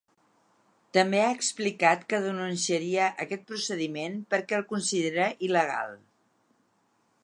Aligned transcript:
També 0.97 1.19
ha 1.25 1.33
explicat 1.39 2.07
que 2.13 2.21
denunciaria 2.25 3.11
aquest 3.27 3.47
procediment 3.53 4.19
perquè 4.35 4.61
el 4.61 4.69
considera 4.75 5.31
il·legal. 5.51 5.99